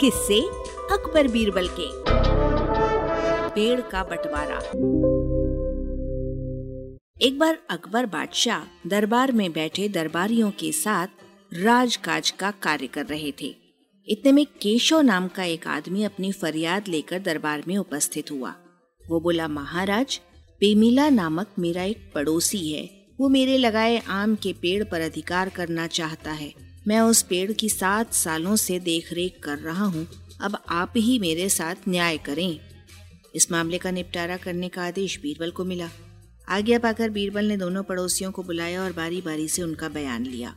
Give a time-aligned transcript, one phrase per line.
[0.00, 0.40] किससे
[0.92, 1.86] अकबर बीरबल के।
[3.48, 4.56] पेड़ का बंटवारा।
[7.22, 11.06] एक बार अकबर बादशाह दरबार में बैठे दरबारियों के साथ
[11.54, 13.56] राजकाज का कार्य कर रहे थे।
[14.08, 18.54] इतने में केशव नाम का एक आदमी अपनी फरियाद लेकर दरबार में उपस्थित हुआ।
[19.08, 20.20] वो बोला, महाराज,
[20.60, 25.86] पेमिला नामक मेरा एक पड़ोसी है। वो मेरे लगाए आम के पेड़ पर अधिकार करना
[25.86, 30.06] चाहता है। मैं उस पेड़ की सात सालों से देखरेख कर रहा हूँ।
[30.40, 32.58] अब आप ही मेरे साथ न्याय करें।
[33.34, 35.88] इस मामले का निपटारा करने का आदेश बीरबल को मिला।
[36.48, 40.54] आज्ञा पाकर बीरबल ने दोनों पड़ोसियों को बुलाया और बारी बारी से उनका बयान लिया।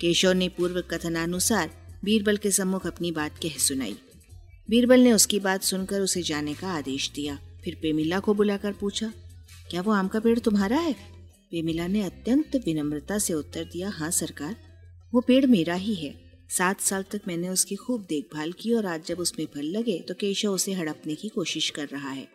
[0.00, 1.70] केशव ने पूर्व कथनानुसार
[2.04, 3.96] बीरबल के सम्मुख अपनी बात कह सुनाई।
[4.68, 9.12] बीरबल ने उसकी बात सुनकर उसे जाने का आदेश दिया। फिर पेमिला को बुलाकर पूछा,
[9.70, 10.92] क्या वो आम का पेड़ तुम्हारा है?
[11.50, 14.56] पेमिला ने अत्यंत विनम्रता से उत्तर दिया हाँ सरकार।
[15.12, 16.14] वो पेड़ मेरा ही है।
[16.50, 20.14] सात साल तक मैंने उसकी खूब देखभाल की और आज जब उसमें फल लगे तो
[20.14, 22.26] केशव उसे हड़पने की कोशिश कर रहा है।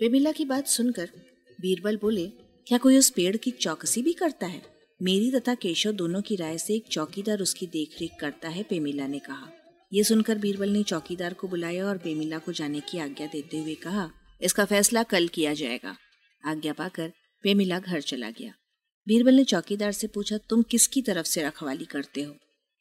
[0.00, 1.10] पेमिला की बात सुनकर
[1.58, 2.26] बीरबल बोले,
[2.66, 4.62] क्या कोई उस पेड़ की चौकसी भी करता है?
[5.00, 9.18] मेरी तथा केशव दोनों की राय से एक चौकीदार उसकी देखरेख करता है पेमिला ने
[9.18, 9.50] कहा।
[9.92, 13.74] यह सुनकर बीरबल ने चौकीदार को बुलाया और पेमिला को जाने की आज्ञा देते हुए
[13.74, 14.10] कहा,
[14.42, 15.96] इसका फैसला कल किया जाएगा।
[16.42, 17.12] आज्ञा पाकर
[17.44, 18.54] पेमिला घर चला गया।
[19.06, 22.34] बीरबल ने चौकीदार से पूछा, तुम किसकी तरफ़ से रखवाली करते हो?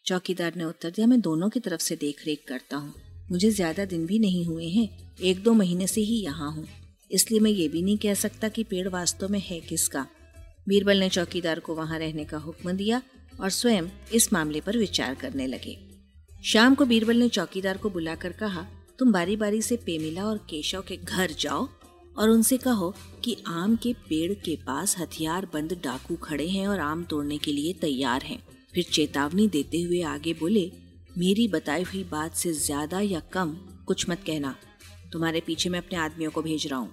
[0.05, 2.93] चौकीदार ने उत्तर दिया, मैं दोनों की तरफ़ से देख रेख करता हूँ।
[3.31, 4.87] मुझे ज़्यादा दिन भी नहीं हुए हैं,
[5.21, 6.67] एक दो महीने से ही यहाँ हूँ।
[7.11, 10.05] इसलिए मैं ये भी नहीं कह सकता कि पेड़ वास्तव में है किसका।
[10.67, 13.01] बीरबल ने चौकीदार को वहाँ रहने का हुक्म दिया
[13.39, 15.77] और स्वयं इस मामले पर विचार करने लगे।
[16.43, 18.65] शाम को बीरबल ने चौकीदार को बुलाकर कहा,
[18.99, 21.67] तुम बारी बारी से पेमिला और केशव के घर जाओ
[22.17, 26.79] और उनसे कहो कि आम के पेड़ के पास हथियार बंद डाकू खड़े हैं और
[26.79, 28.41] आम तोड़ने के लिए तैयार हैं।
[28.73, 30.71] फिर चेतावनी देते हुए आगे बोले,
[31.17, 33.55] मेरी बताई हुई बात से ज़्यादा या कम
[33.87, 34.55] कुछ मत कहना।
[35.13, 36.91] तुम्हारे पीछे मैं अपने आदमियों को भेज रहा हूँ।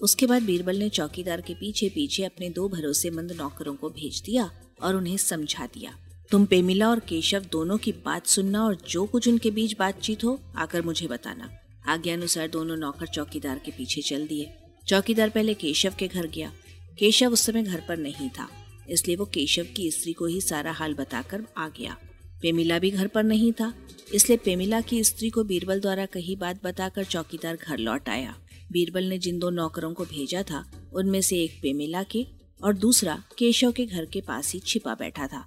[0.00, 4.50] उसके बाद बीरबल ने चौकीदार के पीछे पीछे अपने दो भरोसेमंद नौकरों को भेज दिया
[4.82, 5.94] और उन्हें समझा दिया।
[6.30, 10.38] तुम पेमिला और केशव दोनों की बात सुनना और जो कुछ उनके बीच बातचीत हो,
[10.56, 11.50] आकर मुझे बताना।
[11.88, 14.52] आज्ञा अनुसार दोनों नौकर चौकीदार के पीछे चल दिए।
[14.86, 16.52] चौकीदार पहले केशव के घर गया।
[16.98, 18.48] केशव उस समय घर पर नहीं था,
[18.88, 21.96] इसलिए वो केशव की स्त्री को ही सारा हाल बताकर आ गया।
[22.42, 23.72] पेमिला भी घर पर नहीं था,
[24.14, 28.34] इसलिए पेमिला की स्त्री को बीरबल द्वारा कही बात बताकर चौकीदार घर लौट आया।
[28.72, 32.26] बीरबल ने जिन दो नौकरों को भेजा था, उनमें से एक पेमिला के
[32.60, 35.44] और दूसरा केशव के घर के पास ही छिपा बैठा था।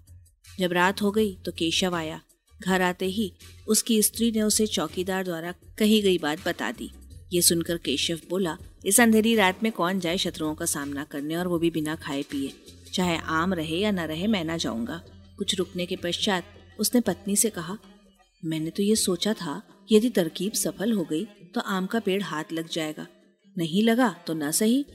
[0.60, 2.22] जब रात हो गई तो केशव आया।
[2.60, 3.32] घर आते ही
[3.68, 6.90] उसकी स्त्री ने उसे चौकीदार द्वारा कही गई बात बता दी।
[7.34, 11.48] ये सुनकर केशव बोला, इस अंधेरी रात में कौन जाए शत्रुओं का सामना करने और
[11.48, 12.52] वो भी बिना खाए पिए।
[12.94, 15.02] चाहे आम रहे या न रहे, मैं ना जाऊँगा
[15.38, 16.44] कुछ रुकने के पश्चात
[16.80, 17.78] उसने पत्नी से कहा,
[18.44, 21.26] मैंने तो ये सोचा था, यदि तरकीब सफल हो गई
[21.56, 23.08] तो आम का पेड़ हाथ लग जाएगा।
[23.56, 24.86] नहीं लगा तो न सही।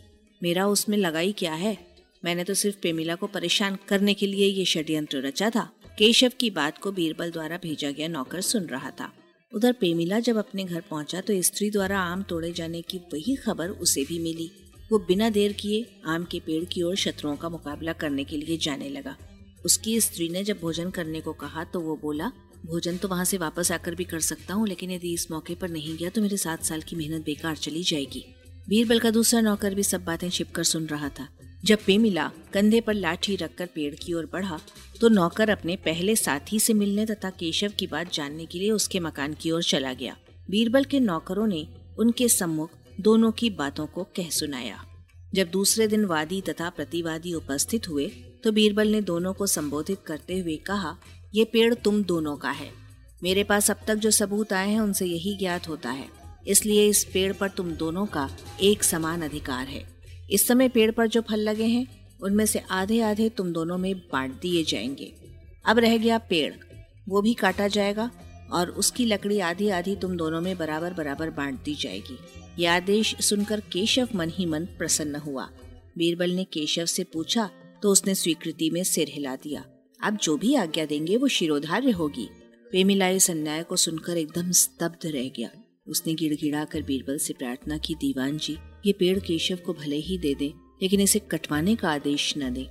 [0.43, 1.77] मेरा उसमें लगाई क्या है?
[2.25, 6.51] मैंने तो सिर्फ़ पेमिला को परेशान करने के लिए ये षड्यंत्र रचा था। केशव की
[6.51, 9.13] बात को बीरबल द्वारा भेजा गया नौकर सुन रहा था।
[9.53, 13.69] उधर पेमिला जब अपने घर पहुँचा तो स्त्री द्वारा आम तोड़े जाने की वही खबर
[13.69, 14.51] उसे भी मिली।
[14.91, 18.57] वो बिना देर किए आम के पेड़ की ओर शत्रुओं का मुकाबला करने के लिए
[18.57, 19.17] जाने लगा।
[19.65, 22.31] उसकी स्त्री ने जब भोजन करने को कहा तो वो बोला,
[22.67, 25.69] भोजन तो वहाँ से वापस आकर भी कर सकता हूँ, लेकिन यदि इस मौके पर
[25.69, 28.25] नहीं गया तो मेरे सात साल की मेहनत बेकार चली जाएगी।
[28.69, 31.29] बीरबल का दूसरा नौकर भी सब बातें छिपकर सुन रहा था।
[31.65, 34.59] जब पेमिला कंधे पर लाठी रखकर पेड़ की ओर बढ़ा
[35.01, 39.01] तो नौकर अपने पहले साथी से मिलने तथा केशव की बात जानने के लिए उसके
[39.01, 40.17] मकान की ओर चला गया।
[40.51, 41.67] बीरबल के नौकरों ने
[41.99, 44.85] उनके सम्मुख दोनों की बातों को कह सुनाया।
[45.35, 48.07] जब दूसरे दिन वादी तथा प्रतिवादी उपस्थित हुए
[48.45, 50.97] तो बीरबल ने दोनों को संबोधित करते हुए कहा,
[51.35, 52.71] ये पेड़ तुम दोनों का है।
[53.23, 56.09] मेरे पास अब तक जो सबूत आए हैं, उनसे यही ज्ञात होता है।
[56.49, 58.29] इसलिए इस पेड़ पर तुम दोनों का
[58.61, 59.85] एक समान अधिकार है।
[60.31, 61.87] इस समय पेड़ पर जो फल लगे हैं,
[62.23, 65.13] उनमें से आधे आधे तुम दोनों में बांट दिए जाएँगे।
[65.65, 66.55] अब रह गया पेड़।
[67.09, 68.11] वो भी काटा जाएगा
[68.53, 72.19] और उसकी लकड़ी आधी आधी तुम दोनों में बराबर बराबर बांट दी जाएगी।
[72.59, 75.49] ये आदेश सुनकर केशव मन ही मन प्रसन्न हुआ।
[75.99, 77.51] बीरबल ने केशव से पूछा
[77.83, 79.65] तो उसने स्वीकृति में सिर हिला दिया।
[80.03, 82.29] आप जो भी आज्ञा देंगे, वो शिरोधार्य होगी।
[82.73, 85.51] पेमिला इस अन्याय को सुनकर एकदम स्तब्ध रह गया।
[85.91, 88.57] उसने गिड़गिड़ा कर बीरबल से प्रार्थना की, दीवान जी,
[88.87, 90.53] ये पेड़ केशव को भले ही दे दे,
[90.83, 92.67] लेकिन इसे कटवाने का आदेश न दे।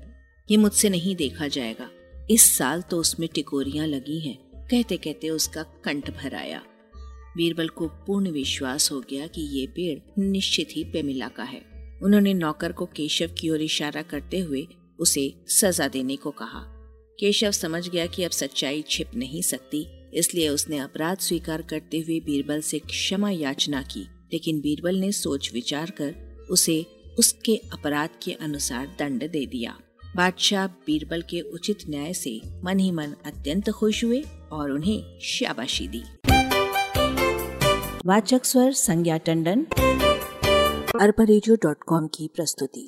[0.52, 1.90] ये मुझसे नहीं देखा जाएगा।
[2.32, 6.64] इस साल तो उसमें टिकोरियाँ लगी हैं। कहते कहते उसका कंठ भर आया।
[7.38, 11.62] बीरबल को पूर्ण विश्वास हो गया कि ये पेड़ निश्चित ही पेमिला का है।
[12.04, 14.68] उन्होंने नौकर को केशव की ओर इशारा करते हुए
[15.00, 16.76] उसे सजा देने को कहा।
[17.20, 22.20] केशव समझ गया कि अब सच्चाई छिप नहीं सकती। इसलिए उसने अपराध स्वीकार करते हुए
[22.20, 24.02] बीरबल से क्षमा याचना की,
[24.34, 26.16] लेकिन बीरबल ने सोच विचार कर
[26.52, 26.86] उसे
[27.20, 29.78] उसके अपराध के अनुसार दंड दे दिया।
[30.16, 35.88] बादशाह बीरबल के उचित न्याय से मन ही मन अत्यंत खुश हुए और उन्हें शाबाशी
[35.88, 36.04] दी।
[38.06, 39.66] वाचक स्वर संज्ञा टंडन।
[41.02, 42.88] अरबा की प्रस्तुति।